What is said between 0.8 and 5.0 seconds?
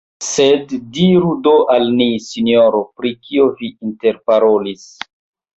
diru do al ni, sinjoro, pri kio vi interparolis?